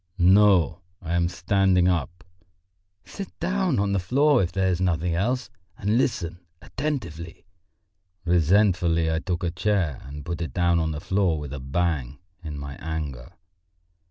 [0.17, 2.23] "No, I am standing up."
[3.05, 7.45] "Sit down on the floor if there is nothing else, and listen attentively."
[8.25, 12.17] Resentfully I took a chair and put it down on the floor with a bang,
[12.43, 13.33] in my anger.